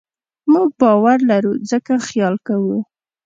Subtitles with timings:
[0.51, 2.77] موږ باور لرو؛ ځکه خیال کوو.